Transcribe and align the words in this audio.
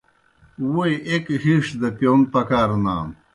ووئی 0.73 0.95
ایْک 1.09 1.25
ہِیݜ 1.43 1.65
دہ 1.79 1.89
پِیون 1.97 2.21
پکار 2.33 2.69
نانوْ۔ 2.83 3.15